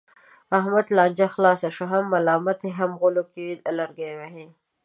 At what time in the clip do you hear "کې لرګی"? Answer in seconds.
3.33-4.11